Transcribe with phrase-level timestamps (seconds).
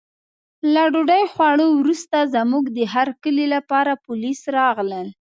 [0.73, 5.07] له ډوډۍ خوړو وروسته زموږ د هرکلي لپاره پولیس راغلل.